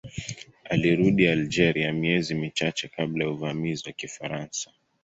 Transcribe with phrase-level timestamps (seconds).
[0.69, 4.71] Alirudi Algeria miezi michache kabla ya uvamizi wa Kifaransa.